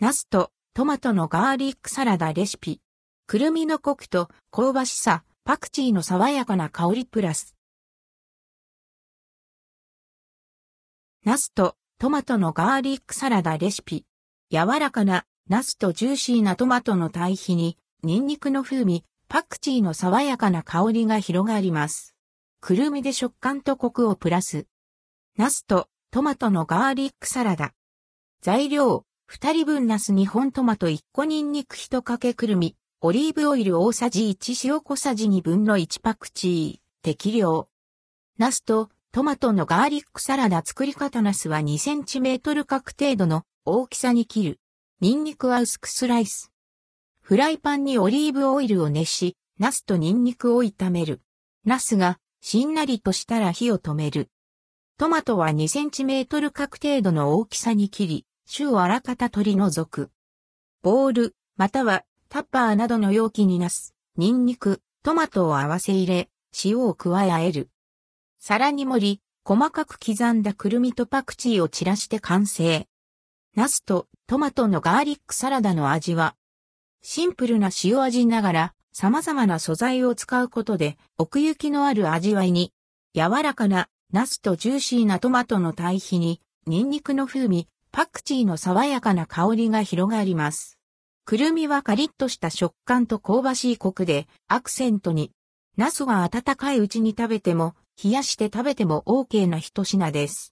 [0.00, 2.80] ナスとトマトのガーリックサラダレシピ。
[3.26, 7.56] くるみのコクと香ばしさ、パクチーの爽やかな香りプラス。
[11.24, 14.04] ナスとトマトのガーリックサラダレシピ。
[14.52, 22.14] 柔らかなナスとジューシーなトマトの対比に、ニンニクの風味、パクチーの爽やかな香りが広がります。
[22.60, 24.68] くるみで食感とコクをプラス。
[25.36, 27.72] ナスとトマトのガーリックサラダ。
[28.42, 37.68] 材料、二人分ナス2本トマト1個ニンニク1かけくるみ、オリーブオイル大さじ1塩小さじ2分の1パクチー、適量。
[38.38, 44.60] ナスとトマトのガーリックサラダ作り方ナスは2センチメートル角程度の大きさに切る。
[45.02, 46.50] ニンニクは薄くスライス。
[47.20, 51.20] フライパンにオリーブオイルを熱し、ナスとニンニクを炒める。
[51.66, 54.30] ナスがしんなりとしたら火を止める。
[54.96, 60.10] トマトは2センチメートル角程度の大きさに切り、種をあらかた取り除く。
[60.82, 66.30] ボール、またはタッパーなどの容器にナス、ニンニク、トマトを合わせ入れ、
[66.64, 67.68] 塩を加えあえる。
[68.40, 72.86] 皿に盛り、細かく刻んだくるみとパクチーを散らして完成。
[73.54, 76.34] ナスとトマトのガーリックサラダの味は、
[77.02, 82.72] シンプルな塩味ながら様々な素材を使うことで奥行きのある味わいに、
[83.14, 90.78] 柔らかなナスとジューシーなトマトの対比に、ニンニクの風味、パクチーの爽やかな香りが広がります。
[91.24, 95.32] くるみはカリッとした食感と香ばしいコクでアクセントに。
[95.76, 100.46] 茄子は温かいうちに食べても、冷やして食べても OK な一品です。